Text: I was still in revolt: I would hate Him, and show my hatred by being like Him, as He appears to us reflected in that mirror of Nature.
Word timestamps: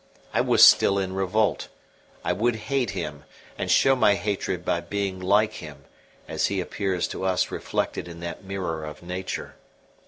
I 0.33 0.41
was 0.41 0.65
still 0.65 0.97
in 0.97 1.13
revolt: 1.13 1.67
I 2.25 2.33
would 2.33 2.55
hate 2.55 2.89
Him, 2.89 3.23
and 3.55 3.69
show 3.69 3.95
my 3.95 4.15
hatred 4.15 4.65
by 4.65 4.79
being 4.81 5.19
like 5.19 5.53
Him, 5.53 5.85
as 6.27 6.47
He 6.47 6.59
appears 6.59 7.07
to 7.09 7.23
us 7.23 7.51
reflected 7.51 8.07
in 8.07 8.19
that 8.21 8.43
mirror 8.43 8.83
of 8.83 9.03
Nature. 9.03 9.57